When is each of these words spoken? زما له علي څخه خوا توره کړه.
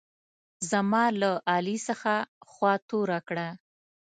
زما 0.69 1.03
له 1.21 1.31
علي 1.51 1.77
څخه 1.87 2.13
خوا 2.49 2.73
توره 2.89 3.19
کړه. 3.27 3.47